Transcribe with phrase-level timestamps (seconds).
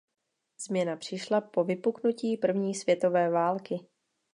[0.67, 3.75] Změna přišla po vypuknutí první světové války.